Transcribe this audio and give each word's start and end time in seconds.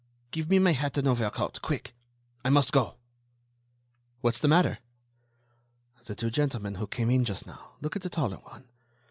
Give 0.31 0.49
me 0.49 0.57
my 0.57 0.71
hat 0.71 0.97
and 0.97 1.07
overcoat, 1.07 1.61
quick! 1.61 1.93
I 2.43 2.49
must 2.49 2.71
go." 2.71 2.95
"What's 4.21 4.39
the 4.39 4.47
matter?" 4.47 4.79
"The 6.05 6.15
two 6.15 6.31
gentlemen 6.31 6.73
who 6.81 6.87
came 6.87 7.11
in 7.11 7.23
just 7.23 7.45
now.... 7.45 7.73
Look 7.81 7.95
at 7.95 8.01
the 8.01 8.09
taller 8.09 8.37
one 8.37 8.63